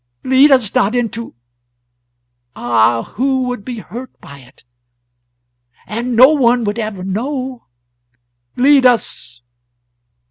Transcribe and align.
Lead 0.33 0.49
us 0.49 0.73
not 0.73 0.95
into... 0.95 1.35
Ah, 2.55 3.03
who 3.03 3.43
would 3.43 3.63
be 3.63 3.77
hurt 3.77 4.09
by 4.19 4.39
it? 4.39 4.63
and 5.85 6.15
no 6.15 6.29
one 6.33 6.63
would 6.63 6.79
ever 6.79 7.03
know... 7.03 7.67
Lead 8.55 8.87
us 8.87 9.43